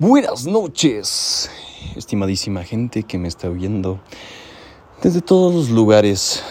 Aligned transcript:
Buenas 0.00 0.44
noches, 0.44 1.48
estimadísima 1.94 2.64
gente 2.64 3.04
que 3.04 3.16
me 3.16 3.28
está 3.28 3.48
viendo 3.48 4.00
desde 5.00 5.20
todos 5.20 5.54
los 5.54 5.70
lugares 5.70 6.42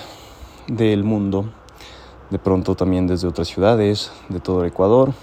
del 0.67 1.03
mundo, 1.03 1.51
de 2.29 2.39
pronto 2.39 2.75
también 2.75 3.05
desde 3.05 3.27
otras 3.27 3.49
ciudades, 3.49 4.13
de 4.29 4.39
todo 4.39 4.61
el 4.61 4.69
Ecuador, 4.69 5.13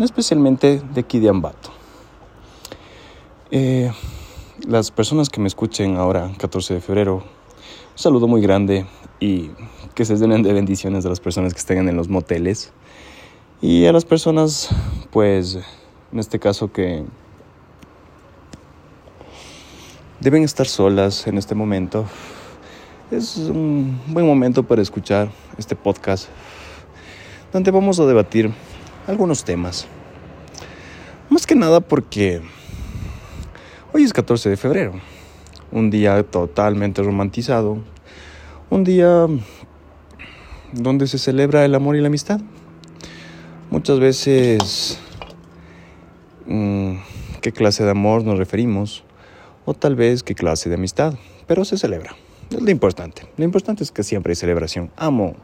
especialmente 0.00 0.82
de 0.92 1.00
aquí 1.02 1.20
de 1.20 1.28
Ambato. 1.28 1.70
Eh, 3.52 3.92
las 4.66 4.90
personas 4.90 5.28
que 5.30 5.40
me 5.40 5.46
escuchen 5.46 5.98
ahora, 5.98 6.32
14 6.36 6.74
de 6.74 6.80
febrero, 6.80 7.18
un 7.18 7.22
saludo 7.94 8.26
muy 8.26 8.40
grande 8.40 8.86
y 9.20 9.52
que 9.94 10.04
se 10.04 10.16
llenen 10.16 10.42
de 10.42 10.52
bendiciones 10.52 11.06
a 11.06 11.08
las 11.08 11.20
personas 11.20 11.54
que 11.54 11.60
estén 11.60 11.88
en 11.88 11.96
los 11.96 12.08
moteles 12.08 12.72
y 13.62 13.86
a 13.86 13.92
las 13.92 14.04
personas, 14.04 14.70
pues, 15.12 15.60
en 16.12 16.18
este 16.18 16.40
caso 16.40 16.72
que 16.72 17.04
deben 20.20 20.42
estar 20.42 20.66
solas 20.66 21.26
en 21.26 21.38
este 21.38 21.54
momento. 21.54 22.04
Es 23.10 23.36
un 23.36 24.00
buen 24.06 24.26
momento 24.26 24.62
para 24.62 24.82
escuchar 24.82 25.30
este 25.56 25.74
podcast 25.74 26.28
donde 27.52 27.70
vamos 27.70 27.98
a 27.98 28.06
debatir 28.06 28.52
algunos 29.06 29.44
temas. 29.44 29.86
Más 31.30 31.46
que 31.46 31.54
nada 31.54 31.80
porque 31.80 32.42
hoy 33.92 34.04
es 34.04 34.12
14 34.12 34.50
de 34.50 34.56
febrero, 34.56 34.92
un 35.72 35.90
día 35.90 36.22
totalmente 36.22 37.02
romantizado, 37.02 37.78
un 38.68 38.84
día 38.84 39.26
donde 40.72 41.06
se 41.06 41.18
celebra 41.18 41.64
el 41.64 41.74
amor 41.74 41.96
y 41.96 42.00
la 42.00 42.08
amistad. 42.08 42.40
Muchas 43.70 43.98
veces, 43.98 44.98
mm, 46.46 46.96
¿qué 47.40 47.52
clase 47.52 47.84
de 47.84 47.90
amor 47.90 48.22
nos 48.22 48.38
referimos? 48.38 49.04
O 49.64 49.74
tal 49.74 49.96
vez 49.96 50.22
qué 50.22 50.34
clase 50.34 50.68
de 50.68 50.76
amistad, 50.76 51.14
pero 51.46 51.64
se 51.64 51.76
celebra. 51.76 52.14
Es 52.50 52.60
lo 52.60 52.70
importante. 52.70 53.22
Lo 53.36 53.44
importante 53.44 53.84
es 53.84 53.92
que 53.92 54.02
siempre 54.02 54.32
hay 54.32 54.36
celebración. 54.36 54.90
Amo 54.96 55.36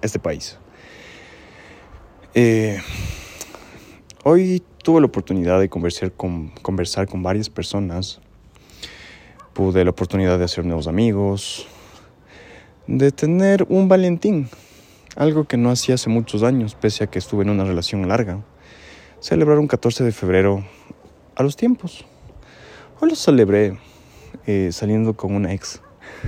este 0.00 0.18
país. 0.18 0.58
Eh, 2.34 2.80
hoy 4.24 4.62
tuve 4.82 5.00
la 5.00 5.06
oportunidad 5.06 5.60
de 5.60 5.68
conversar 5.68 6.12
con, 6.12 6.48
conversar 6.62 7.06
con 7.06 7.22
varias 7.22 7.50
personas. 7.50 8.20
Pude 9.52 9.84
la 9.84 9.90
oportunidad 9.90 10.38
de 10.38 10.44
hacer 10.44 10.64
nuevos 10.64 10.88
amigos, 10.88 11.66
de 12.86 13.12
tener 13.12 13.66
un 13.68 13.88
Valentín, 13.88 14.48
algo 15.16 15.44
que 15.44 15.56
no 15.56 15.70
hacía 15.70 15.94
hace 15.94 16.10
muchos 16.10 16.42
años, 16.42 16.74
pese 16.74 17.04
a 17.04 17.06
que 17.06 17.18
estuve 17.18 17.44
en 17.44 17.50
una 17.50 17.64
relación 17.64 18.08
larga. 18.08 18.42
Celebrar 19.20 19.58
un 19.58 19.68
14 19.68 20.02
de 20.02 20.12
febrero 20.12 20.64
a 21.36 21.42
los 21.42 21.56
tiempos. 21.56 22.04
Hoy 23.00 23.10
lo 23.10 23.16
celebré 23.16 23.76
eh, 24.46 24.70
saliendo 24.70 25.14
con 25.14 25.34
una 25.34 25.52
ex. 25.52 25.82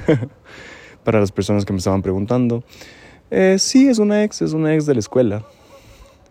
Para 1.05 1.21
las 1.21 1.31
personas 1.31 1.65
que 1.65 1.73
me 1.73 1.79
estaban 1.79 2.03
preguntando. 2.03 2.65
Eh, 3.31 3.57
sí, 3.61 3.89
es 3.89 4.01
una 4.01 4.25
ex, 4.25 4.43
es 4.43 4.53
una 4.53 4.75
ex 4.75 4.85
de 4.85 4.95
la 4.95 4.99
escuela. 4.99 5.45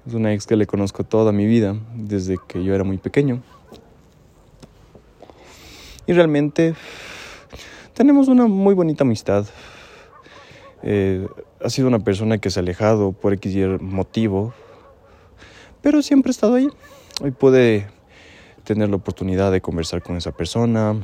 Es 0.06 0.14
una 0.14 0.34
ex 0.34 0.46
que 0.46 0.58
le 0.58 0.68
conozco 0.68 1.06
toda 1.06 1.32
mi 1.32 1.46
vida, 1.46 1.78
desde 1.96 2.38
que 2.50 2.62
yo 2.64 2.76
era 2.76 2.84
muy 2.84 2.98
pequeño. 2.98 3.42
Y 6.06 6.12
realmente 6.12 6.76
tenemos 7.94 8.28
una 8.28 8.48
muy 8.48 8.76
bonita 8.76 9.06
amistad. 9.06 9.46
Eh, 10.84 11.26
ha 11.64 11.70
sido 11.70 11.88
una 11.88 12.00
persona 12.00 12.40
que 12.40 12.50
se 12.50 12.60
ha 12.60 12.62
alejado 12.62 13.14
por 13.14 13.32
X 13.34 13.56
motivo, 13.80 14.54
pero 15.82 16.02
siempre 16.02 16.30
ha 16.30 16.32
estado 16.32 16.56
ahí. 16.56 16.68
Hoy 17.22 17.32
pude 17.32 17.88
tener 18.66 18.90
la 18.90 18.98
oportunidad 18.98 19.52
de 19.52 19.62
conversar 19.62 20.02
con 20.02 20.18
esa 20.18 20.32
persona, 20.32 21.00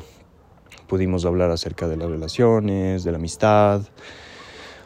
pudimos 0.87 1.23
hablar 1.23 1.51
acerca 1.51 1.87
de 1.87 1.95
las 1.95 2.09
relaciones, 2.09 3.03
de 3.05 3.11
la 3.11 3.17
amistad, 3.17 3.83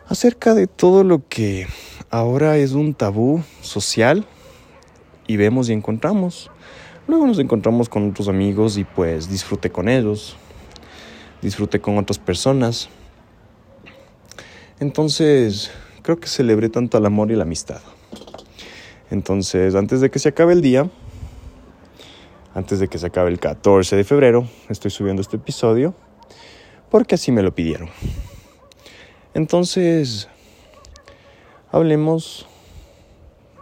acerca 0.08 0.54
de 0.54 0.68
todo 0.68 1.04
lo 1.04 1.28
que 1.28 1.66
ahora 2.12 2.58
es 2.58 2.74
un 2.74 2.94
tabú 2.94 3.42
social 3.62 4.28
y 5.26 5.38
vemos 5.38 5.70
y 5.70 5.74
encontramos. 5.74 6.52
Luego 7.08 7.26
nos 7.26 7.40
encontramos 7.40 7.90
con 7.90 8.12
otros 8.12 8.28
amigos 8.28 8.78
y 8.78 8.84
pues 8.84 9.30
disfruté 9.30 9.72
con 9.72 9.90
ellos, 9.90 10.36
disfruté 11.42 11.80
con 11.80 11.98
otras 11.98 12.20
personas. 12.20 12.90
Entonces, 14.80 15.72
creo 16.02 16.20
que 16.20 16.28
celebré 16.28 16.70
tanto 16.70 16.98
el 16.98 17.06
amor 17.06 17.32
y 17.32 17.36
la 17.36 17.44
amistad. 17.44 17.82
Entonces, 19.12 19.76
antes 19.76 20.02
de 20.02 20.12
que 20.12 20.20
se 20.20 20.30
acabe 20.30 20.54
el 20.54 20.62
día, 20.62 20.90
antes 22.56 22.80
de 22.80 22.88
que 22.88 22.98
se 22.98 23.06
acabe 23.06 23.30
el 23.30 23.40
14 23.40 23.96
de 23.96 24.04
febrero. 24.04 24.48
Estoy 24.70 24.90
subiendo 24.90 25.22
este 25.22 25.36
episodio 25.36 25.94
porque 26.90 27.16
así 27.16 27.32
me 27.32 27.44
lo 27.44 27.54
pidieron. 27.54 27.90
Entonces, 29.34 30.30
hablemos 31.70 32.48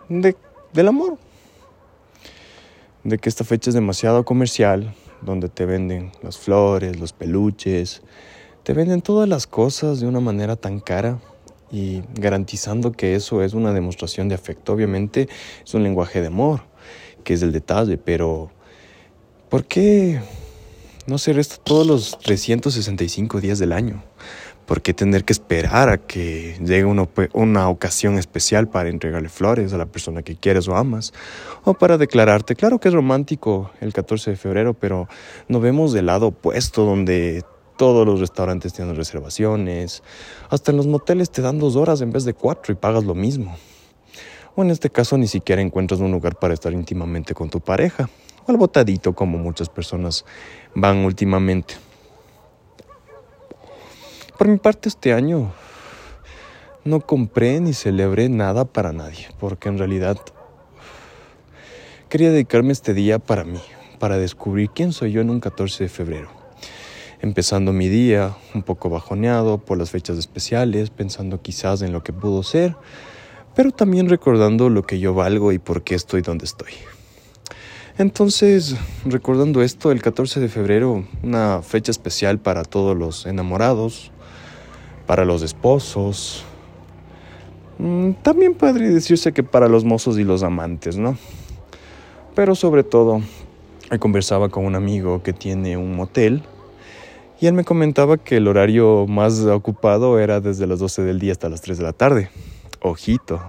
de, 0.07 0.37
del 0.71 0.87
amor. 0.87 1.17
De 3.03 3.17
que 3.17 3.27
esta 3.27 3.43
fecha 3.43 3.71
es 3.71 3.73
demasiado 3.73 4.23
comercial, 4.23 4.93
donde 5.21 5.49
te 5.49 5.65
venden 5.65 6.11
las 6.21 6.37
flores, 6.37 6.97
los 6.99 7.11
peluches, 7.11 8.01
te 8.61 8.73
venden 8.73 9.01
todas 9.01 9.27
las 9.27 9.45
cosas 9.47 9.99
de 9.99 10.07
una 10.07 10.21
manera 10.21 10.55
tan 10.55 10.79
cara 10.79 11.19
y 11.69 12.03
garantizando 12.13 12.91
que 12.91 13.15
eso 13.15 13.41
es 13.41 13.53
una 13.53 13.73
demostración 13.73 14.29
de 14.29 14.35
afecto. 14.35 14.71
Obviamente 14.71 15.27
es 15.65 15.73
un 15.73 15.83
lenguaje 15.83 16.21
de 16.21 16.27
amor, 16.27 16.61
que 17.23 17.33
es 17.33 17.41
el 17.41 17.51
detalle, 17.51 17.97
pero 17.97 18.51
¿Por 19.53 19.65
qué 19.65 20.19
no 21.05 21.13
hacer 21.13 21.37
esto 21.37 21.57
todos 21.63 21.85
los 21.85 22.17
365 22.17 23.39
días 23.39 23.59
del 23.59 23.71
año? 23.71 24.01
¿Por 24.65 24.81
qué 24.81 24.95
tener 24.95 25.25
que 25.25 25.33
esperar 25.33 25.89
a 25.89 25.99
que 25.99 26.57
llegue 26.59 26.85
una, 26.85 27.69
ocasión 27.69 28.17
especial 28.17 28.67
para 28.67 28.89
entregarle 28.89 29.29
flores 29.29 29.71
a 29.71 29.77
la 29.77 29.85
persona 29.85 30.23
que 30.23 30.35
quieres 30.35 30.67
o 30.67 30.75
amas? 30.75 31.13
O 31.65 31.75
para 31.75 31.99
declararte, 31.99 32.55
claro 32.55 32.79
que 32.79 32.87
es 32.87 32.95
romántico 32.95 33.69
el 33.79 33.93
14 33.93 34.31
de 34.31 34.37
febrero, 34.37 34.73
pero 34.73 35.07
no 35.47 35.59
vemos 35.59 35.93
del 35.93 36.07
lado 36.07 36.29
opuesto 36.29 36.83
donde 36.83 37.43
todos 37.77 38.07
los 38.07 38.21
restaurantes 38.21 38.73
tienen 38.73 38.95
reservaciones, 38.95 40.01
hasta 40.49 40.71
en 40.71 40.77
los 40.77 40.87
moteles 40.87 41.29
te 41.29 41.43
dan 41.43 41.59
dos 41.59 41.75
horas 41.75 42.01
en 42.01 42.11
vez 42.11 42.25
de 42.25 42.33
cuatro 42.33 42.73
y 42.73 42.75
pagas 42.75 43.03
lo 43.03 43.13
mismo. 43.13 43.55
O 44.55 44.63
en 44.63 44.71
este 44.71 44.89
caso 44.89 45.15
ni 45.15 45.27
siquiera 45.27 45.61
encuentras 45.61 45.99
un 45.99 46.11
lugar 46.11 46.39
para 46.39 46.55
estar 46.55 46.73
íntimamente 46.73 47.35
con 47.35 47.51
tu 47.51 47.59
pareja 47.59 48.09
o 48.45 48.51
al 48.51 48.57
botadito 48.57 49.13
como 49.13 49.37
muchas 49.37 49.69
personas 49.69 50.25
van 50.75 51.05
últimamente. 51.05 51.75
Por 54.37 54.47
mi 54.47 54.57
parte 54.57 54.89
este 54.89 55.13
año 55.13 55.53
no 56.83 56.99
compré 56.99 57.59
ni 57.61 57.73
celebré 57.73 58.27
nada 58.29 58.65
para 58.65 58.91
nadie, 58.91 59.27
porque 59.39 59.69
en 59.69 59.77
realidad 59.77 60.17
quería 62.09 62.31
dedicarme 62.31 62.73
este 62.73 62.93
día 62.93 63.19
para 63.19 63.43
mí, 63.43 63.61
para 63.99 64.17
descubrir 64.17 64.69
quién 64.71 64.91
soy 64.91 65.13
yo 65.13 65.21
en 65.21 65.29
un 65.29 65.39
14 65.39 65.85
de 65.85 65.89
febrero. 65.89 66.29
Empezando 67.21 67.71
mi 67.71 67.87
día 67.87 68.35
un 68.53 68.63
poco 68.63 68.89
bajoneado 68.89 69.59
por 69.59 69.77
las 69.77 69.91
fechas 69.91 70.17
especiales, 70.17 70.89
pensando 70.89 71.41
quizás 71.41 71.81
en 71.81 71.93
lo 71.93 72.03
que 72.03 72.11
pudo 72.11 72.43
ser, 72.43 72.75
pero 73.55 73.71
también 73.71 74.09
recordando 74.09 74.69
lo 74.69 74.83
que 74.83 74.99
yo 74.99 75.13
valgo 75.13 75.53
y 75.53 75.59
por 75.59 75.83
qué 75.83 75.95
estoy 75.95 76.21
donde 76.21 76.43
estoy. 76.43 76.73
Entonces, 77.97 78.75
recordando 79.05 79.61
esto, 79.61 79.91
el 79.91 80.01
14 80.01 80.39
de 80.39 80.49
febrero, 80.49 81.05
una 81.21 81.61
fecha 81.61 81.91
especial 81.91 82.39
para 82.39 82.63
todos 82.63 82.97
los 82.97 83.27
enamorados, 83.27 84.11
para 85.05 85.25
los 85.25 85.43
esposos, 85.43 86.43
mm, 87.77 88.13
también 88.23 88.55
podría 88.55 88.89
decirse 88.89 89.31
que 89.31 89.43
para 89.43 89.67
los 89.67 89.85
mozos 89.85 90.17
y 90.17 90.23
los 90.23 90.41
amantes, 90.41 90.97
¿no? 90.97 91.17
Pero 92.33 92.55
sobre 92.55 92.83
todo, 92.83 93.21
conversaba 93.99 94.49
con 94.49 94.65
un 94.65 94.73
amigo 94.73 95.21
que 95.21 95.33
tiene 95.33 95.77
un 95.77 95.95
motel 95.95 96.41
y 97.39 97.45
él 97.45 97.53
me 97.53 97.63
comentaba 97.63 98.17
que 98.17 98.37
el 98.37 98.47
horario 98.47 99.05
más 99.05 99.39
ocupado 99.41 100.19
era 100.19 100.39
desde 100.39 100.65
las 100.65 100.79
12 100.79 101.03
del 101.03 101.19
día 101.19 101.33
hasta 101.33 101.49
las 101.49 101.61
3 101.61 101.77
de 101.77 101.83
la 101.83 101.93
tarde. 101.93 102.29
Ojito. 102.81 103.39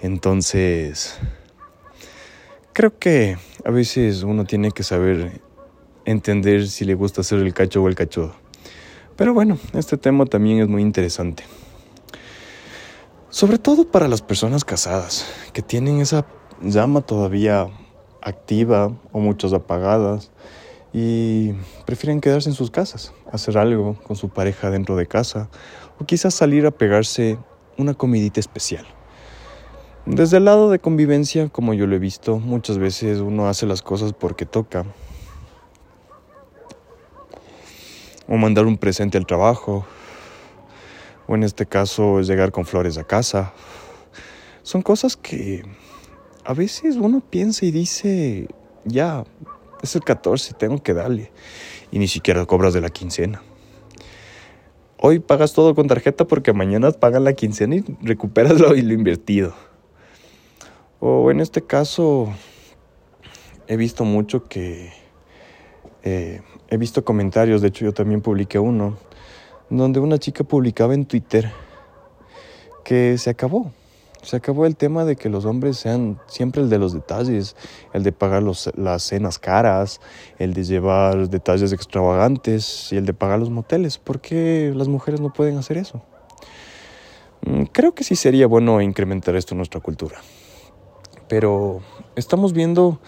Entonces, 0.00 1.18
Creo 2.76 2.98
que 2.98 3.38
a 3.64 3.70
veces 3.70 4.22
uno 4.22 4.44
tiene 4.44 4.70
que 4.70 4.82
saber 4.82 5.40
entender 6.04 6.68
si 6.68 6.84
le 6.84 6.92
gusta 6.92 7.22
hacer 7.22 7.38
el 7.38 7.54
cacho 7.54 7.82
o 7.82 7.88
el 7.88 7.94
cachudo. 7.94 8.34
Pero 9.16 9.32
bueno, 9.32 9.56
este 9.72 9.96
tema 9.96 10.26
también 10.26 10.60
es 10.60 10.68
muy 10.68 10.82
interesante. 10.82 11.44
Sobre 13.30 13.56
todo 13.56 13.90
para 13.90 14.08
las 14.08 14.20
personas 14.20 14.62
casadas, 14.62 15.26
que 15.54 15.62
tienen 15.62 16.02
esa 16.02 16.26
llama 16.60 17.00
todavía 17.00 17.66
activa 18.20 18.94
o 19.10 19.20
muchas 19.20 19.54
apagadas 19.54 20.30
y 20.92 21.52
prefieren 21.86 22.20
quedarse 22.20 22.50
en 22.50 22.54
sus 22.54 22.70
casas, 22.70 23.14
hacer 23.32 23.56
algo 23.56 23.94
con 24.02 24.16
su 24.16 24.28
pareja 24.28 24.68
dentro 24.68 24.96
de 24.96 25.06
casa 25.06 25.48
o 25.98 26.04
quizás 26.04 26.34
salir 26.34 26.66
a 26.66 26.72
pegarse 26.72 27.38
una 27.78 27.94
comidita 27.94 28.38
especial. 28.38 28.86
Desde 30.06 30.36
el 30.36 30.44
lado 30.44 30.70
de 30.70 30.78
convivencia, 30.78 31.48
como 31.48 31.74
yo 31.74 31.88
lo 31.88 31.96
he 31.96 31.98
visto, 31.98 32.38
muchas 32.38 32.78
veces 32.78 33.18
uno 33.18 33.48
hace 33.48 33.66
las 33.66 33.82
cosas 33.82 34.12
porque 34.12 34.46
toca. 34.46 34.84
O 38.28 38.36
mandar 38.36 38.66
un 38.66 38.78
presente 38.78 39.18
al 39.18 39.26
trabajo. 39.26 39.84
O 41.26 41.34
en 41.34 41.42
este 41.42 41.66
caso 41.66 42.20
es 42.20 42.28
llegar 42.28 42.52
con 42.52 42.64
flores 42.64 42.98
a 42.98 43.04
casa. 43.04 43.52
Son 44.62 44.80
cosas 44.80 45.16
que 45.16 45.64
a 46.44 46.54
veces 46.54 46.94
uno 46.94 47.20
piensa 47.20 47.66
y 47.66 47.72
dice, 47.72 48.46
ya, 48.84 49.24
es 49.82 49.96
el 49.96 50.04
14, 50.04 50.54
tengo 50.54 50.80
que 50.80 50.94
darle. 50.94 51.32
Y 51.90 51.98
ni 51.98 52.06
siquiera 52.06 52.46
cobras 52.46 52.74
de 52.74 52.80
la 52.80 52.90
quincena. 52.90 53.42
Hoy 54.98 55.18
pagas 55.18 55.52
todo 55.52 55.74
con 55.74 55.88
tarjeta 55.88 56.28
porque 56.28 56.52
mañana 56.52 56.92
pagas 56.92 57.22
la 57.22 57.32
quincena 57.32 57.74
y 57.74 57.84
recuperas 58.02 58.60
lo, 58.60 58.68
lo 58.68 58.92
invertido. 58.94 59.52
O 61.00 61.30
en 61.30 61.40
este 61.40 61.62
caso, 61.62 62.32
he 63.66 63.76
visto 63.76 64.04
mucho 64.04 64.44
que... 64.44 64.92
Eh, 66.02 66.40
he 66.68 66.76
visto 66.76 67.04
comentarios, 67.04 67.62
de 67.62 67.68
hecho 67.68 67.84
yo 67.84 67.92
también 67.92 68.20
publiqué 68.20 68.58
uno, 68.58 68.96
donde 69.70 70.00
una 70.00 70.18
chica 70.18 70.44
publicaba 70.44 70.94
en 70.94 71.04
Twitter 71.04 71.50
que 72.84 73.18
se 73.18 73.30
acabó. 73.30 73.72
Se 74.22 74.36
acabó 74.36 74.66
el 74.66 74.76
tema 74.76 75.04
de 75.04 75.16
que 75.16 75.28
los 75.28 75.44
hombres 75.44 75.76
sean 75.76 76.18
siempre 76.26 76.62
el 76.62 76.70
de 76.70 76.78
los 76.78 76.92
detalles, 76.92 77.56
el 77.92 78.02
de 78.02 78.12
pagar 78.12 78.42
los, 78.42 78.70
las 78.76 79.02
cenas 79.02 79.38
caras, 79.38 80.00
el 80.38 80.54
de 80.54 80.64
llevar 80.64 81.28
detalles 81.28 81.72
extravagantes 81.72 82.92
y 82.92 82.96
el 82.96 83.06
de 83.06 83.12
pagar 83.12 83.38
los 83.38 83.50
moteles. 83.50 83.98
¿Por 83.98 84.20
qué 84.20 84.72
las 84.74 84.88
mujeres 84.88 85.20
no 85.20 85.32
pueden 85.32 85.58
hacer 85.58 85.76
eso? 85.76 86.02
Mm, 87.42 87.64
creo 87.64 87.94
que 87.94 88.02
sí 88.02 88.16
sería 88.16 88.46
bueno 88.46 88.80
incrementar 88.80 89.36
esto 89.36 89.54
en 89.54 89.58
nuestra 89.58 89.80
cultura 89.80 90.18
pero 91.28 91.80
estamos 92.14 92.52
viendo 92.52 92.98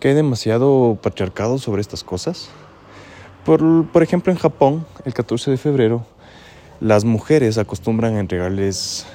que 0.00 0.08
hay 0.08 0.14
demasiado 0.14 0.98
patriarcado 1.02 1.58
sobre 1.58 1.80
estas 1.80 2.04
cosas. 2.04 2.48
Por, 3.44 3.86
por, 3.88 4.02
ejemplo, 4.02 4.32
en 4.32 4.38
Japón, 4.38 4.86
el 5.04 5.14
14 5.14 5.50
de 5.50 5.56
febrero, 5.56 6.04
las 6.80 7.04
mujeres 7.04 7.58
acostumbran 7.58 8.16
a 8.16 8.20
entregarles 8.20 9.06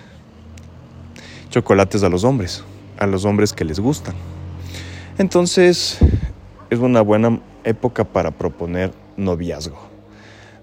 chocolates 1.50 2.04
a 2.04 2.10
los 2.10 2.24
hombres, 2.24 2.64
a 2.98 3.06
los 3.06 3.26
hombres 3.26 3.54
que 3.54 3.64
les 3.64 3.80
gustan. 3.80 4.16
Entonces, 5.18 6.00
es 6.70 6.80
una 6.80 7.02
buena 7.02 7.40
época 7.64 8.04
para 8.04 8.32
proponer 8.32 8.92
noviazgo. 9.16 9.78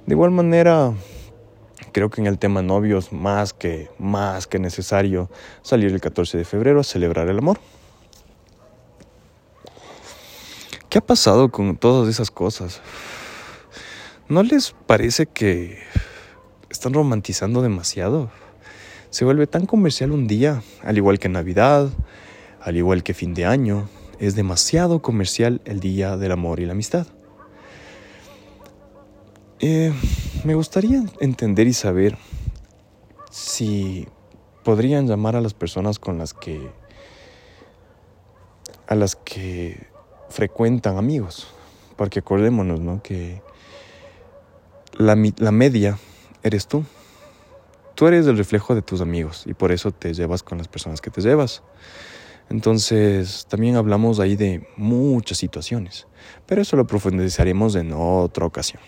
De 0.06 0.14
igual 0.14 0.32
manera, 0.32 0.92
creo 1.92 2.10
que 2.10 2.20
en 2.20 2.26
el 2.26 2.38
tema 2.38 2.62
novios, 2.62 3.12
más 3.12 3.52
que, 3.52 3.90
más 3.98 4.46
que 4.46 4.58
necesario 4.58 5.30
salir 5.62 5.92
el 5.92 6.00
14 6.00 6.38
de 6.38 6.44
febrero 6.44 6.80
a 6.80 6.84
celebrar 6.84 7.28
el 7.28 7.38
amor. 7.38 7.60
¿Qué 10.90 10.98
ha 10.98 11.06
pasado 11.06 11.52
con 11.52 11.76
todas 11.76 12.08
esas 12.08 12.32
cosas? 12.32 12.80
¿No 14.28 14.42
les 14.42 14.72
parece 14.88 15.26
que 15.26 15.78
están 16.68 16.94
romantizando 16.94 17.62
demasiado? 17.62 18.28
Se 19.10 19.24
vuelve 19.24 19.46
tan 19.46 19.66
comercial 19.66 20.10
un 20.10 20.26
día, 20.26 20.64
al 20.82 20.96
igual 20.96 21.20
que 21.20 21.28
Navidad, 21.28 21.90
al 22.60 22.76
igual 22.76 23.04
que 23.04 23.14
fin 23.14 23.34
de 23.34 23.46
año. 23.46 23.88
Es 24.18 24.34
demasiado 24.34 25.00
comercial 25.00 25.60
el 25.64 25.78
día 25.78 26.16
del 26.16 26.32
amor 26.32 26.58
y 26.58 26.66
la 26.66 26.72
amistad. 26.72 27.06
Eh, 29.60 29.92
me 30.42 30.56
gustaría 30.56 31.04
entender 31.20 31.68
y 31.68 31.72
saber 31.72 32.18
si 33.30 34.08
podrían 34.64 35.06
llamar 35.06 35.36
a 35.36 35.40
las 35.40 35.54
personas 35.54 36.00
con 36.00 36.18
las 36.18 36.34
que 36.34 36.68
a 38.88 38.96
las 38.96 39.14
que 39.14 39.89
frecuentan 40.30 40.96
amigos. 40.96 41.48
Porque 41.96 42.20
acordémonos, 42.20 42.80
¿no? 42.80 43.02
Que 43.02 43.42
la, 44.96 45.16
la 45.36 45.52
media 45.52 45.98
eres 46.42 46.66
tú. 46.66 46.84
Tú 47.94 48.06
eres 48.06 48.26
el 48.26 48.38
reflejo 48.38 48.74
de 48.74 48.80
tus 48.80 49.02
amigos 49.02 49.42
y 49.46 49.52
por 49.52 49.72
eso 49.72 49.90
te 49.90 50.14
llevas 50.14 50.42
con 50.42 50.56
las 50.56 50.68
personas 50.68 51.00
que 51.00 51.10
te 51.10 51.20
llevas. 51.20 51.62
Entonces, 52.48 53.46
también 53.48 53.76
hablamos 53.76 54.18
ahí 54.18 54.34
de 54.34 54.66
muchas 54.76 55.38
situaciones, 55.38 56.08
pero 56.46 56.62
eso 56.62 56.76
lo 56.76 56.86
profundizaremos 56.86 57.76
en 57.76 57.92
otra 57.92 58.46
ocasión. 58.46 58.82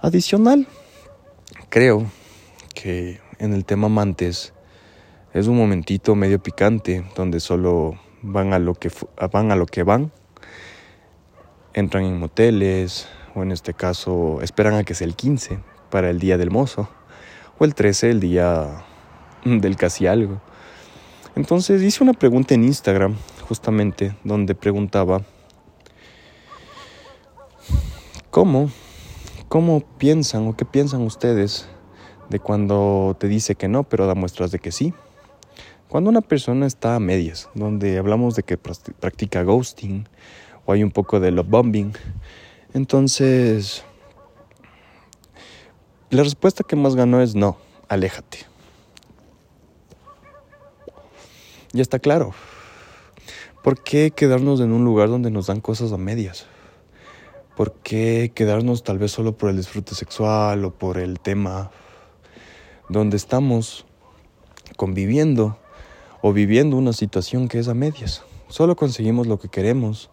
Adicional, 0.00 0.66
creo 1.68 2.06
que 2.74 3.20
en 3.38 3.52
el 3.52 3.64
tema 3.64 3.86
amantes 3.86 4.54
es 5.34 5.46
un 5.46 5.56
momentito 5.56 6.14
medio 6.14 6.42
picante 6.42 7.04
donde 7.14 7.40
solo 7.40 8.00
van 8.22 8.52
a 8.52 8.58
lo 8.58 8.74
que 8.74 8.90
van 9.30 9.52
a 9.52 9.56
lo 9.56 9.66
que 9.66 9.82
van 9.82 10.10
entran 11.74 12.04
en 12.04 12.18
moteles, 12.18 13.08
o 13.34 13.42
en 13.42 13.52
este 13.52 13.74
caso 13.74 14.40
esperan 14.42 14.74
a 14.74 14.84
que 14.84 14.94
sea 14.94 15.06
el 15.06 15.14
15 15.14 15.60
para 15.90 16.10
el 16.10 16.18
día 16.18 16.38
del 16.38 16.50
mozo, 16.50 16.88
o 17.58 17.64
el 17.64 17.74
13 17.74 18.10
el 18.10 18.20
día 18.20 18.84
del 19.44 19.76
casi 19.76 20.06
algo. 20.06 20.40
Entonces 21.36 21.82
hice 21.82 22.02
una 22.02 22.14
pregunta 22.14 22.54
en 22.54 22.64
Instagram, 22.64 23.16
justamente, 23.48 24.16
donde 24.24 24.54
preguntaba, 24.54 25.22
¿cómo, 28.30 28.70
cómo 29.48 29.80
piensan 29.98 30.48
o 30.48 30.56
qué 30.56 30.64
piensan 30.64 31.02
ustedes 31.02 31.68
de 32.28 32.40
cuando 32.40 33.16
te 33.18 33.28
dice 33.28 33.54
que 33.54 33.68
no, 33.68 33.84
pero 33.84 34.06
da 34.06 34.14
muestras 34.14 34.50
de 34.50 34.58
que 34.58 34.72
sí? 34.72 34.92
Cuando 35.88 36.10
una 36.10 36.20
persona 36.20 36.66
está 36.66 36.96
a 36.96 37.00
medias, 37.00 37.48
donde 37.54 37.96
hablamos 37.96 38.34
de 38.34 38.42
que 38.42 38.58
practica 38.58 39.42
ghosting, 39.42 40.06
o 40.68 40.72
hay 40.72 40.82
un 40.82 40.90
poco 40.90 41.18
de 41.18 41.30
love 41.30 41.48
bombing. 41.48 41.94
Entonces, 42.74 43.84
la 46.10 46.22
respuesta 46.22 46.62
que 46.62 46.76
más 46.76 46.94
ganó 46.94 47.22
es 47.22 47.34
no, 47.34 47.56
aléjate. 47.88 48.40
Ya 51.72 51.80
está 51.80 51.98
claro. 51.98 52.34
¿Por 53.64 53.82
qué 53.82 54.10
quedarnos 54.10 54.60
en 54.60 54.72
un 54.72 54.84
lugar 54.84 55.08
donde 55.08 55.30
nos 55.30 55.46
dan 55.46 55.62
cosas 55.62 55.92
a 55.92 55.96
medias? 55.96 56.44
¿Por 57.56 57.72
qué 57.72 58.30
quedarnos 58.34 58.82
tal 58.82 58.98
vez 58.98 59.10
solo 59.10 59.38
por 59.38 59.48
el 59.48 59.56
disfrute 59.56 59.94
sexual 59.94 60.66
o 60.66 60.74
por 60.74 60.98
el 60.98 61.18
tema 61.18 61.70
donde 62.90 63.16
estamos 63.16 63.86
conviviendo 64.76 65.58
o 66.20 66.34
viviendo 66.34 66.76
una 66.76 66.92
situación 66.92 67.48
que 67.48 67.58
es 67.58 67.68
a 67.68 67.74
medias? 67.74 68.22
Solo 68.48 68.76
conseguimos 68.76 69.26
lo 69.26 69.38
que 69.38 69.48
queremos 69.48 70.10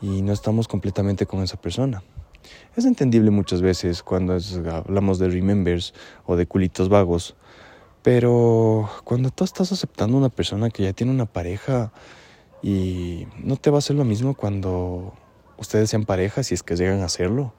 y 0.00 0.22
no 0.22 0.32
estamos 0.32 0.68
completamente 0.68 1.26
con 1.26 1.42
esa 1.42 1.60
persona. 1.60 2.02
Es 2.76 2.84
entendible 2.84 3.30
muchas 3.30 3.62
veces 3.62 4.02
cuando 4.02 4.36
hablamos 4.70 5.18
de 5.18 5.28
remembers 5.28 5.92
o 6.26 6.36
de 6.36 6.46
culitos 6.46 6.88
vagos, 6.88 7.36
pero 8.02 8.88
cuando 9.04 9.30
tú 9.30 9.44
estás 9.44 9.72
aceptando 9.72 10.16
a 10.16 10.20
una 10.20 10.28
persona 10.30 10.70
que 10.70 10.84
ya 10.84 10.92
tiene 10.92 11.12
una 11.12 11.26
pareja 11.26 11.92
y 12.62 13.26
no 13.42 13.56
te 13.56 13.70
va 13.70 13.76
a 13.76 13.80
hacer 13.80 13.96
lo 13.96 14.04
mismo 14.04 14.34
cuando 14.34 15.12
ustedes 15.58 15.90
sean 15.90 16.04
pareja 16.04 16.42
si 16.42 16.54
es 16.54 16.62
que 16.62 16.76
llegan 16.76 17.00
a 17.00 17.06
hacerlo, 17.06 17.52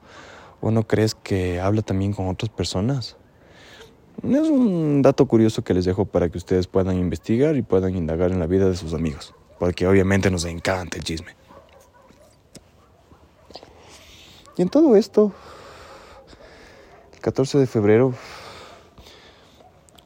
o 0.60 0.70
no 0.70 0.86
crees 0.86 1.14
que 1.14 1.60
habla 1.60 1.82
también 1.82 2.12
con 2.12 2.28
otras 2.28 2.50
personas. 2.50 3.16
Es 4.22 4.48
un 4.48 5.02
dato 5.02 5.26
curioso 5.26 5.62
que 5.62 5.74
les 5.74 5.84
dejo 5.84 6.04
para 6.04 6.28
que 6.28 6.38
ustedes 6.38 6.66
puedan 6.66 6.96
investigar 6.98 7.56
y 7.56 7.62
puedan 7.62 7.96
indagar 7.96 8.30
en 8.30 8.40
la 8.40 8.46
vida 8.46 8.68
de 8.68 8.76
sus 8.76 8.94
amigos, 8.94 9.34
porque 9.58 9.86
obviamente 9.86 10.30
nos 10.30 10.44
encanta 10.44 10.96
el 10.96 11.04
chisme. 11.04 11.41
Y 14.62 14.64
en 14.64 14.68
todo 14.68 14.94
esto, 14.94 15.32
el 17.12 17.18
14 17.18 17.58
de 17.58 17.66
febrero, 17.66 18.14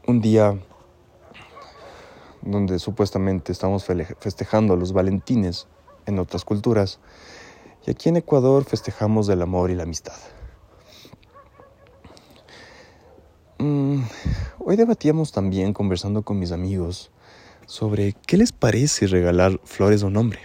un 0.07 0.23
día 0.23 0.59
donde 2.41 2.79
supuestamente 2.79 3.53
estamos 3.53 3.85
festejando 3.85 4.75
los 4.75 4.95
Valentines 4.95 5.67
en 6.07 6.19
otras 6.19 6.47
culturas, 6.47 7.01
y 7.87 7.91
aquí 7.91 8.09
en 8.09 8.17
Ecuador 8.17 8.65
festejamos 8.65 9.29
el 9.29 9.43
amor 9.43 9.71
y 9.71 9.75
la 9.75 9.83
amistad. 9.83 10.17
Mm, 13.59 14.05
hoy 14.61 14.77
debatíamos 14.77 15.33
también, 15.33 15.75
conversando 15.75 16.23
con 16.23 16.39
mis 16.39 16.51
amigos, 16.51 17.11
sobre 17.67 18.15
qué 18.27 18.39
les 18.39 18.53
parece 18.53 19.07
regalar 19.07 19.61
flores 19.65 20.03
a 20.03 20.07
un 20.07 20.17
hombre. 20.17 20.41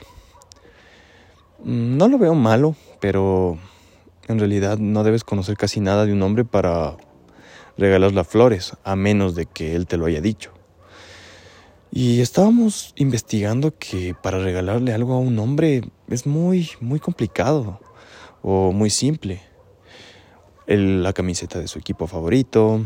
Mm, 1.63 1.96
no 1.96 2.10
lo 2.10 2.18
veo 2.18 2.36
malo, 2.36 2.75
pero 3.00 3.58
en 4.32 4.40
realidad 4.40 4.78
no 4.78 5.04
debes 5.04 5.24
conocer 5.24 5.58
casi 5.58 5.80
nada 5.80 6.06
de 6.06 6.14
un 6.14 6.22
hombre 6.22 6.46
para 6.46 6.98
regalarle 7.78 8.24
flores, 8.24 8.74
a 8.84 8.96
menos 8.96 9.36
de 9.36 9.46
que 9.46 9.76
él 9.76 9.88
te 9.88 9.98
lo 9.98 10.06
haya 10.06 10.22
dicho. 10.22 10.52
Y 11.92 12.22
estábamos 12.22 12.94
investigando 12.96 13.78
que 13.78 14.16
para 14.22 14.40
regalarle 14.40 14.94
algo 14.94 15.14
a 15.14 15.20
un 15.20 15.38
hombre 15.40 15.84
es 16.08 16.26
muy, 16.26 16.70
muy 16.80 17.00
complicado 17.00 17.80
o 18.42 18.72
muy 18.72 18.90
simple. 18.90 19.42
la 20.68 21.12
camiseta 21.12 21.60
de 21.60 21.68
su 21.68 21.80
equipo 21.80 22.08
favorito, 22.08 22.86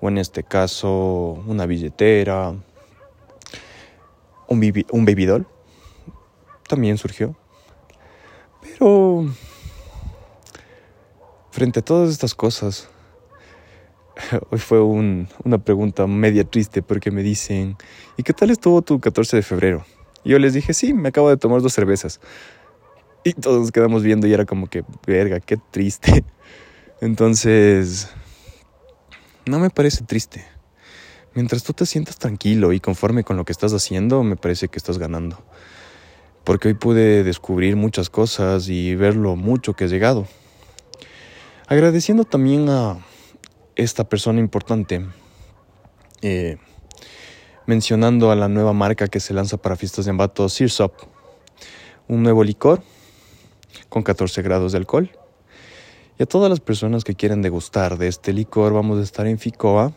o 0.00 0.08
en 0.08 0.16
este 0.16 0.44
caso 0.44 1.42
una 1.46 1.66
billetera, 1.66 2.54
un, 4.48 4.84
un 4.92 5.04
baby 5.04 5.24
doll 5.26 5.46
también 6.66 6.96
surgió. 6.96 7.36
Pero 8.62 9.26
frente 11.50 11.80
a 11.80 11.84
todas 11.84 12.10
estas 12.10 12.34
cosas, 12.34 12.88
hoy 14.50 14.58
fue 14.58 14.80
una 14.80 15.58
pregunta 15.58 16.06
media 16.06 16.44
triste 16.44 16.82
porque 16.82 17.10
me 17.10 17.22
dicen, 17.22 17.76
¿y 18.16 18.22
qué 18.22 18.32
tal 18.32 18.50
estuvo 18.50 18.82
tu 18.82 19.00
14 19.00 19.36
de 19.36 19.42
febrero? 19.42 19.84
Y 20.24 20.30
yo 20.30 20.38
les 20.38 20.54
dije, 20.54 20.74
sí, 20.74 20.92
me 20.92 21.08
acabo 21.08 21.30
de 21.30 21.36
tomar 21.36 21.62
dos 21.62 21.72
cervezas. 21.72 22.20
Y 23.24 23.32
todos 23.34 23.60
nos 23.60 23.72
quedamos 23.72 24.02
viendo 24.02 24.26
y 24.26 24.32
era 24.32 24.44
como 24.44 24.68
que, 24.68 24.84
verga, 25.06 25.40
qué 25.40 25.58
triste. 25.70 26.24
Entonces, 27.00 28.08
no 29.46 29.58
me 29.58 29.70
parece 29.70 30.04
triste. 30.04 30.44
Mientras 31.34 31.62
tú 31.62 31.72
te 31.72 31.86
sientas 31.86 32.18
tranquilo 32.18 32.72
y 32.72 32.80
conforme 32.80 33.24
con 33.24 33.36
lo 33.36 33.44
que 33.44 33.52
estás 33.52 33.72
haciendo, 33.72 34.22
me 34.22 34.36
parece 34.36 34.68
que 34.68 34.78
estás 34.78 34.98
ganando. 34.98 35.42
Porque 36.44 36.68
hoy 36.68 36.74
pude 36.74 37.22
descubrir 37.22 37.76
muchas 37.76 38.10
cosas 38.10 38.68
y 38.68 38.94
ver 38.94 39.14
lo 39.16 39.36
mucho 39.36 39.74
que 39.74 39.84
he 39.84 39.88
llegado. 39.88 40.26
Agradeciendo 41.70 42.24
también 42.24 42.68
a 42.68 42.98
esta 43.76 44.02
persona 44.02 44.40
importante, 44.40 45.06
eh, 46.20 46.56
mencionando 47.64 48.32
a 48.32 48.34
la 48.34 48.48
nueva 48.48 48.72
marca 48.72 49.06
que 49.06 49.20
se 49.20 49.34
lanza 49.34 49.56
para 49.56 49.76
fiestas 49.76 50.06
de 50.06 50.10
embato, 50.10 50.48
Sirsop, 50.48 50.92
un 52.08 52.24
nuevo 52.24 52.42
licor 52.42 52.82
con 53.88 54.02
14 54.02 54.42
grados 54.42 54.72
de 54.72 54.78
alcohol. 54.78 55.12
Y 56.18 56.24
a 56.24 56.26
todas 56.26 56.50
las 56.50 56.58
personas 56.58 57.04
que 57.04 57.14
quieren 57.14 57.40
degustar 57.40 57.98
de 57.98 58.08
este 58.08 58.32
licor, 58.32 58.72
vamos 58.72 58.98
a 58.98 59.04
estar 59.04 59.28
en 59.28 59.38
Ficoa 59.38 59.92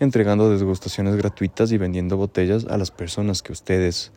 entregando 0.00 0.48
degustaciones 0.48 1.16
gratuitas 1.16 1.70
y 1.70 1.76
vendiendo 1.76 2.16
botellas 2.16 2.64
a 2.64 2.78
las 2.78 2.90
personas 2.90 3.42
que 3.42 3.52
ustedes 3.52 4.10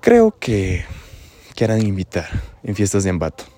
creo 0.00 0.34
que 0.38 0.86
quieran 1.54 1.86
invitar 1.86 2.26
en 2.62 2.74
fiestas 2.74 3.04
de 3.04 3.10
Ambato. 3.10 3.55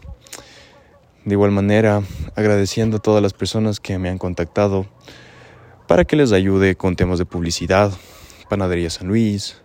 De 1.24 1.34
igual 1.34 1.50
manera, 1.50 2.02
agradeciendo 2.36 2.98
a 2.98 3.00
todas 3.00 3.22
las 3.22 3.32
personas 3.32 3.80
que 3.80 3.98
me 3.98 4.08
han 4.08 4.18
contactado 4.18 4.86
para 5.86 6.04
que 6.04 6.16
les 6.16 6.32
ayude 6.32 6.76
con 6.76 6.96
temas 6.96 7.18
de 7.18 7.26
publicidad, 7.26 7.92
Panadería 8.48 8.88
San 8.90 9.08
Luis, 9.08 9.60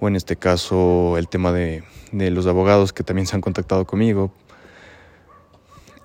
o 0.00 0.08
en 0.08 0.16
este 0.16 0.36
caso 0.36 1.18
el 1.18 1.28
tema 1.28 1.52
de, 1.52 1.84
de 2.12 2.30
los 2.30 2.46
abogados 2.46 2.92
que 2.92 3.04
también 3.04 3.26
se 3.26 3.36
han 3.36 3.42
contactado 3.42 3.86
conmigo. 3.86 4.32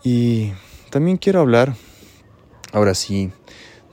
Y 0.04 0.52
también 0.90 1.18
quiero 1.18 1.40
hablar, 1.40 1.76
ahora 2.72 2.94
sí, 2.94 3.32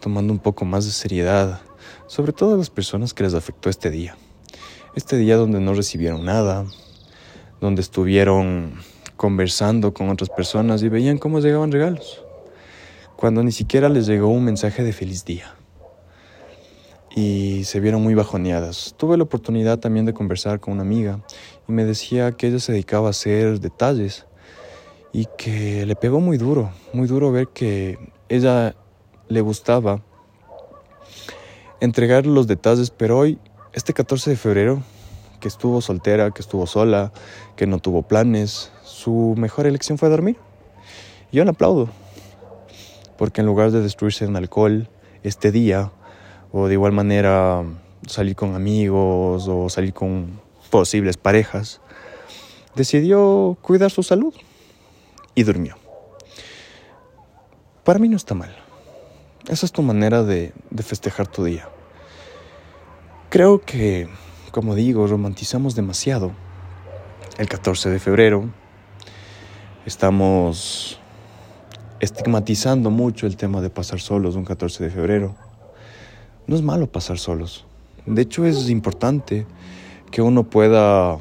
tomando 0.00 0.32
un 0.32 0.38
poco 0.38 0.64
más 0.64 0.86
de 0.86 0.92
seriedad, 0.92 1.60
sobre 2.08 2.32
todo 2.32 2.54
a 2.54 2.58
las 2.58 2.70
personas 2.70 3.14
que 3.14 3.22
les 3.22 3.34
afectó 3.34 3.70
este 3.70 3.90
día. 3.90 4.16
Este 4.96 5.16
día 5.16 5.36
donde 5.36 5.60
no 5.60 5.72
recibieron 5.72 6.24
nada, 6.24 6.66
donde 7.60 7.80
estuvieron 7.80 8.80
conversando 9.20 9.92
con 9.92 10.08
otras 10.08 10.30
personas 10.30 10.82
y 10.82 10.88
veían 10.88 11.18
cómo 11.18 11.40
llegaban 11.40 11.70
regalos, 11.70 12.24
cuando 13.16 13.42
ni 13.42 13.52
siquiera 13.52 13.90
les 13.90 14.06
llegó 14.06 14.28
un 14.28 14.42
mensaje 14.42 14.82
de 14.82 14.94
feliz 14.94 15.26
día. 15.26 15.54
Y 17.14 17.64
se 17.64 17.80
vieron 17.80 18.02
muy 18.02 18.14
bajoneadas. 18.14 18.94
Tuve 18.96 19.18
la 19.18 19.24
oportunidad 19.24 19.78
también 19.78 20.06
de 20.06 20.14
conversar 20.14 20.58
con 20.58 20.72
una 20.72 20.84
amiga 20.84 21.20
y 21.68 21.72
me 21.72 21.84
decía 21.84 22.32
que 22.32 22.46
ella 22.46 22.60
se 22.60 22.72
dedicaba 22.72 23.08
a 23.08 23.10
hacer 23.10 23.60
detalles 23.60 24.24
y 25.12 25.26
que 25.36 25.84
le 25.84 25.96
pegó 25.96 26.20
muy 26.20 26.38
duro, 26.38 26.70
muy 26.94 27.06
duro 27.06 27.30
ver 27.30 27.48
que 27.48 27.98
ella 28.30 28.74
le 29.28 29.42
gustaba 29.42 30.00
entregar 31.80 32.24
los 32.24 32.46
detalles, 32.46 32.88
pero 32.88 33.18
hoy, 33.18 33.38
este 33.74 33.92
14 33.92 34.30
de 34.30 34.36
febrero, 34.36 34.82
que 35.40 35.48
estuvo 35.48 35.80
soltera, 35.80 36.30
que 36.30 36.42
estuvo 36.42 36.66
sola, 36.66 37.12
que 37.56 37.66
no 37.66 37.78
tuvo 37.78 38.02
planes, 38.02 38.70
su 38.84 39.34
mejor 39.36 39.66
elección 39.66 39.98
fue 39.98 40.08
dormir. 40.08 40.36
yo 41.32 41.44
le 41.44 41.50
aplaudo, 41.50 41.88
porque 43.16 43.40
en 43.40 43.46
lugar 43.46 43.70
de 43.70 43.80
destruirse 43.80 44.24
en 44.24 44.36
alcohol 44.36 44.88
este 45.22 45.50
día, 45.50 45.90
o 46.52 46.68
de 46.68 46.74
igual 46.74 46.92
manera 46.92 47.64
salir 48.06 48.36
con 48.36 48.54
amigos 48.54 49.46
o 49.48 49.68
salir 49.68 49.92
con 49.92 50.40
posibles 50.70 51.16
parejas, 51.16 51.80
decidió 52.74 53.56
cuidar 53.62 53.90
su 53.90 54.02
salud 54.02 54.34
y 55.34 55.42
durmió. 55.42 55.76
Para 57.84 57.98
mí 57.98 58.08
no 58.08 58.16
está 58.16 58.34
mal. 58.34 58.54
Esa 59.48 59.66
es 59.66 59.72
tu 59.72 59.82
manera 59.82 60.22
de, 60.22 60.52
festejar 60.82 61.26
tu 61.26 61.44
día. 61.44 61.68
Creo 63.30 63.60
que, 63.60 64.08
como 64.50 64.74
digo, 64.74 65.06
romantizamos 65.06 65.74
demasiado 65.74 66.32
el 67.38 67.48
14 67.48 67.90
de 67.90 67.98
febrero. 67.98 68.50
Estamos 69.86 71.00
estigmatizando 72.00 72.90
mucho 72.90 73.26
el 73.26 73.36
tema 73.36 73.60
de 73.60 73.70
pasar 73.70 74.00
solos 74.00 74.36
un 74.36 74.44
14 74.44 74.84
de 74.84 74.90
febrero. 74.90 75.34
No 76.46 76.56
es 76.56 76.62
malo 76.62 76.90
pasar 76.90 77.18
solos. 77.18 77.64
De 78.06 78.22
hecho, 78.22 78.44
es 78.44 78.68
importante 78.70 79.46
que 80.10 80.22
uno 80.22 80.44
pueda 80.44 81.18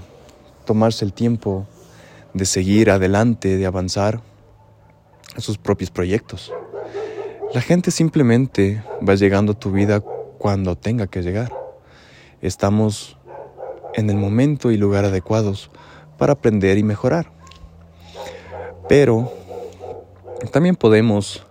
tomarse 0.65 1.05
el 1.05 1.13
tiempo 1.13 1.67
de 2.33 2.45
seguir 2.45 2.89
adelante, 2.89 3.57
de 3.57 3.65
avanzar 3.65 4.21
en 5.35 5.41
sus 5.41 5.57
propios 5.57 5.91
proyectos. 5.91 6.51
La 7.53 7.61
gente 7.61 7.91
simplemente 7.91 8.83
va 9.07 9.15
llegando 9.15 9.51
a 9.51 9.59
tu 9.59 9.71
vida 9.71 9.99
cuando 9.99 10.75
tenga 10.75 11.07
que 11.07 11.21
llegar. 11.21 11.51
Estamos 12.41 13.17
en 13.93 14.09
el 14.09 14.17
momento 14.17 14.71
y 14.71 14.77
lugar 14.77 15.05
adecuados 15.05 15.69
para 16.17 16.33
aprender 16.33 16.77
y 16.77 16.83
mejorar. 16.83 17.31
Pero 18.87 19.31
también 20.51 20.75
podemos, 20.75 21.45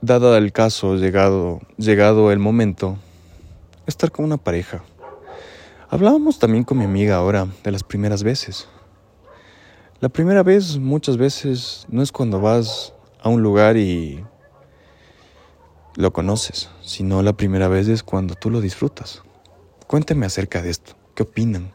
dado 0.00 0.36
el 0.36 0.52
caso, 0.52 0.96
llegado, 0.96 1.60
llegado 1.76 2.32
el 2.32 2.38
momento, 2.38 2.96
estar 3.86 4.10
con 4.10 4.24
una 4.24 4.36
pareja. 4.36 4.82
Hablábamos 5.88 6.38
también 6.38 6.64
con 6.64 6.78
mi 6.78 6.84
amiga 6.84 7.16
ahora 7.16 7.46
de 7.62 7.70
las 7.70 7.84
primeras 7.84 8.22
veces. 8.22 8.68
La 10.00 10.08
primera 10.08 10.42
vez 10.42 10.76
muchas 10.76 11.16
veces 11.16 11.86
no 11.88 12.02
es 12.02 12.12
cuando 12.12 12.40
vas 12.40 12.92
a 13.22 13.28
un 13.28 13.42
lugar 13.42 13.76
y 13.76 14.24
lo 15.96 16.12
conoces, 16.12 16.70
sino 16.82 17.22
la 17.22 17.36
primera 17.36 17.68
vez 17.68 17.88
es 17.88 18.02
cuando 18.02 18.34
tú 18.34 18.50
lo 18.50 18.60
disfrutas. 18.60 19.22
Cuénteme 19.86 20.26
acerca 20.26 20.62
de 20.62 20.70
esto, 20.70 20.96
¿qué 21.14 21.22
opinan? 21.22 21.72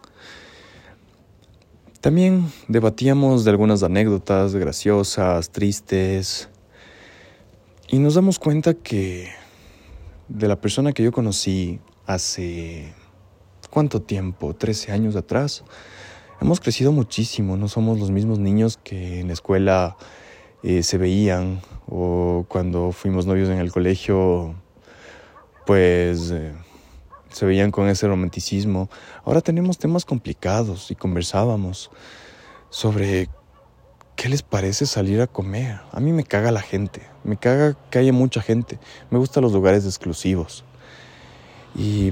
También 2.01 2.51
debatíamos 2.67 3.43
de 3.43 3.51
algunas 3.51 3.83
anécdotas 3.83 4.55
graciosas, 4.55 5.51
tristes, 5.51 6.49
y 7.87 7.99
nos 7.99 8.15
damos 8.15 8.39
cuenta 8.39 8.73
que 8.73 9.29
de 10.29 10.47
la 10.47 10.61
persona 10.61 10.93
que 10.93 11.03
yo 11.03 11.11
conocí 11.11 11.79
hace 12.05 12.93
cuánto 13.69 14.01
tiempo, 14.01 14.55
13 14.55 14.91
años 14.91 15.15
atrás, 15.15 15.63
hemos 16.39 16.59
crecido 16.59 16.91
muchísimo, 16.91 17.57
no 17.57 17.67
somos 17.67 17.99
los 17.99 18.11
mismos 18.11 18.39
niños 18.39 18.79
que 18.83 19.19
en 19.19 19.27
la 19.27 19.33
escuela 19.33 19.97
eh, 20.63 20.83
se 20.83 20.97
veían 20.97 21.61
o 21.87 22.45
cuando 22.47 22.91
fuimos 22.91 23.25
novios 23.25 23.49
en 23.49 23.57
el 23.57 23.71
colegio, 23.71 24.55
pues 25.65 26.31
eh, 26.31 26.53
se 27.29 27.45
veían 27.45 27.71
con 27.71 27.87
ese 27.87 28.07
romanticismo. 28.07 28.89
Ahora 29.25 29.41
tenemos 29.41 29.77
temas 29.77 30.05
complicados 30.05 30.91
y 30.91 30.95
conversábamos 30.95 31.91
sobre 32.69 33.29
qué 34.15 34.29
les 34.29 34.43
parece 34.43 34.85
salir 34.85 35.21
a 35.21 35.27
comer. 35.27 35.79
A 35.91 35.99
mí 35.99 36.11
me 36.11 36.23
caga 36.23 36.51
la 36.51 36.61
gente, 36.61 37.01
me 37.23 37.37
caga 37.37 37.75
que 37.89 37.99
haya 37.99 38.13
mucha 38.13 38.41
gente, 38.41 38.79
me 39.09 39.17
gustan 39.17 39.43
los 39.43 39.53
lugares 39.53 39.85
exclusivos. 39.85 40.63
Y 41.75 42.11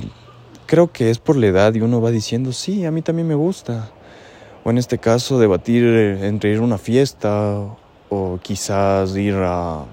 creo 0.65 0.91
que 0.91 1.09
es 1.09 1.19
por 1.19 1.35
la 1.35 1.47
edad 1.47 1.73
y 1.73 1.81
uno 1.81 2.01
va 2.01 2.11
diciendo, 2.11 2.51
sí, 2.51 2.85
a 2.85 2.91
mí 2.91 3.01
también 3.01 3.27
me 3.27 3.35
gusta 3.35 3.91
o 4.63 4.69
en 4.69 4.77
este 4.77 4.97
caso 4.97 5.39
debatir 5.39 5.83
entre 6.21 6.51
ir 6.51 6.59
a 6.59 6.61
una 6.61 6.77
fiesta 6.77 7.77
o 8.09 8.39
quizás 8.41 9.15
ir 9.15 9.35
a, 9.35 9.85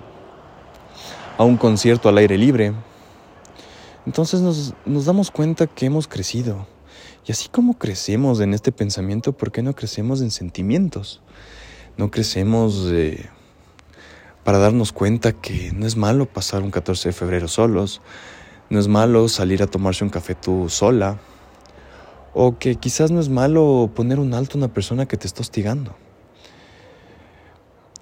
a 1.39 1.45
un 1.45 1.57
concierto 1.57 2.09
al 2.09 2.19
aire 2.19 2.39
libre. 2.39 2.73
Entonces 4.07 4.41
nos, 4.41 4.75
nos 4.85 5.05
damos 5.05 5.31
cuenta 5.31 5.67
que 5.67 5.87
hemos 5.87 6.09
crecido. 6.09 6.67
Y 7.27 7.33
así 7.33 7.49
como 7.49 7.77
crecemos 7.77 8.41
en 8.41 8.55
este 8.55 8.73
pensamiento, 8.73 9.33
¿por 9.33 9.51
qué 9.51 9.63
no 9.63 9.75
crecemos 9.75 10.21
en 10.21 10.31
sentimientos? 10.31 11.21
No 11.97 12.11
crecemos 12.11 12.87
eh, 12.91 13.29
para 14.45 14.59
darnos 14.59 14.93
cuenta 14.93 15.33
que 15.33 15.73
no 15.73 15.87
es 15.87 15.97
malo 15.97 16.27
pasar 16.27 16.63
un 16.63 16.71
14 16.71 17.09
de 17.09 17.13
febrero 17.13 17.49
solos, 17.49 18.01
no 18.71 18.79
es 18.79 18.87
malo 18.87 19.29
salir 19.29 19.61
a 19.63 19.67
tomarse 19.67 20.05
un 20.05 20.11
café 20.11 20.37
tú 20.37 20.69
sola, 20.69 21.19
o 22.33 22.59
que 22.59 22.77
quizás 22.77 23.11
no 23.11 23.19
es 23.19 23.29
malo 23.29 23.91
poner 23.93 24.21
un 24.21 24.35
alto 24.35 24.57
a 24.57 24.59
una 24.59 24.69
persona 24.69 25.07
que 25.07 25.17
te 25.17 25.27
está 25.27 25.41
hostigando. 25.41 25.97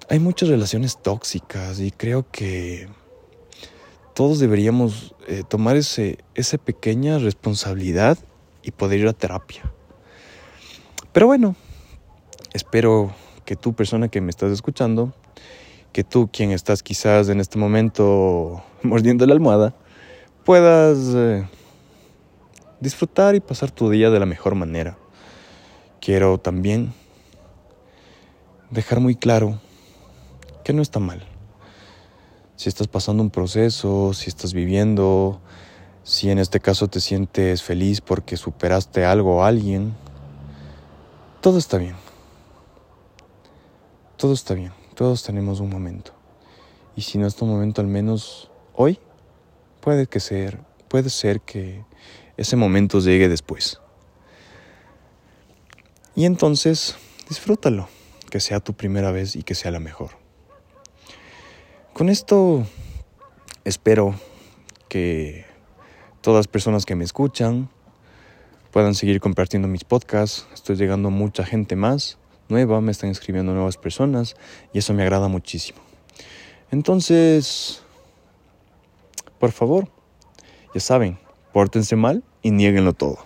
Hay 0.07 0.19
muchas 0.19 0.49
relaciones 0.49 1.01
tóxicas 1.01 1.79
y 1.79 1.89
creo 1.89 2.29
que 2.31 2.87
todos 4.13 4.37
deberíamos 4.37 5.15
eh, 5.27 5.41
tomar 5.47 5.77
ese, 5.77 6.19
esa 6.35 6.59
pequeña 6.59 7.17
responsabilidad 7.17 8.19
y 8.61 8.69
poder 8.69 8.99
ir 8.99 9.07
a 9.07 9.13
terapia. 9.13 9.63
Pero 11.11 11.25
bueno, 11.25 11.55
espero 12.53 13.15
que 13.45 13.55
tú, 13.55 13.73
persona 13.73 14.07
que 14.07 14.21
me 14.21 14.29
estás 14.29 14.51
escuchando, 14.51 15.11
que 15.91 16.03
tú, 16.03 16.29
quien 16.31 16.51
estás 16.51 16.83
quizás 16.83 17.27
en 17.29 17.39
este 17.39 17.57
momento 17.57 18.63
mordiendo 18.83 19.25
la 19.25 19.33
almohada, 19.33 19.73
puedas 20.43 20.99
eh, 21.15 21.47
disfrutar 22.79 23.33
y 23.33 23.39
pasar 23.39 23.71
tu 23.71 23.89
día 23.89 24.11
de 24.11 24.19
la 24.19 24.27
mejor 24.27 24.53
manera. 24.53 24.99
Quiero 25.99 26.37
también 26.37 26.93
dejar 28.69 28.99
muy 28.99 29.15
claro 29.15 29.59
que 30.65 30.73
no 30.73 30.81
está 30.81 30.99
mal. 30.99 31.23
Si 32.55 32.69
estás 32.69 32.87
pasando 32.87 33.21
un 33.21 33.29
proceso, 33.29 34.13
si 34.13 34.29
estás 34.29 34.51
viviendo, 34.53 35.39
si 36.03 36.31
en 36.31 36.39
este 36.39 36.59
caso 36.59 36.87
te 36.87 36.99
sientes 36.99 37.61
feliz 37.61 38.01
porque 38.01 38.35
superaste 38.35 39.05
algo 39.05 39.37
o 39.37 39.43
alguien, 39.43 39.93
todo 41.39 41.59
está 41.59 41.77
bien. 41.77 41.95
Todo 44.17 44.33
está 44.33 44.55
bien. 44.55 44.73
Todos 44.95 45.21
tenemos 45.21 45.59
un 45.59 45.69
momento. 45.69 46.13
Y 46.95 47.03
si 47.03 47.19
no 47.19 47.27
es 47.27 47.35
tu 47.35 47.45
momento, 47.45 47.81
al 47.81 47.87
menos 47.87 48.49
hoy, 48.73 48.97
puede 49.81 50.07
que 50.07 50.19
ser, 50.19 50.61
puede 50.87 51.11
ser 51.11 51.41
que 51.41 51.85
ese 52.37 52.55
momento 52.55 52.99
llegue 53.01 53.29
después. 53.29 53.79
Y 56.15 56.25
entonces, 56.25 56.95
disfrútalo, 57.29 57.87
que 58.31 58.39
sea 58.39 58.61
tu 58.61 58.73
primera 58.73 59.11
vez 59.11 59.35
y 59.35 59.43
que 59.43 59.53
sea 59.53 59.69
la 59.69 59.79
mejor. 59.79 60.24
Con 61.95 62.09
esto 62.09 62.67
espero 63.63 64.15
que 64.89 65.45
todas 66.19 66.39
las 66.39 66.47
personas 66.49 66.85
que 66.85 66.93
me 66.93 67.05
escuchan 67.05 67.69
puedan 68.71 68.95
seguir 68.95 69.21
compartiendo 69.21 69.69
mis 69.69 69.85
podcasts. 69.85 70.45
Estoy 70.53 70.75
llegando 70.75 71.07
a 71.07 71.11
mucha 71.11 71.45
gente 71.45 71.77
más 71.77 72.17
nueva, 72.49 72.81
me 72.81 72.91
están 72.91 73.11
escribiendo 73.11 73.53
nuevas 73.53 73.77
personas 73.77 74.35
y 74.73 74.79
eso 74.79 74.93
me 74.93 75.03
agrada 75.03 75.29
muchísimo. 75.29 75.79
Entonces, 76.69 77.81
por 79.39 79.53
favor, 79.53 79.87
ya 80.73 80.81
saben, 80.81 81.17
pórtense 81.53 81.95
mal 81.95 82.25
y 82.41 82.51
nieguenlo 82.51 82.91
todo. 82.91 83.19